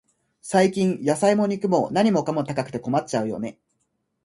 [0.41, 3.59] 最近、野菜も肉も、何かも高くて困っちゃうよね。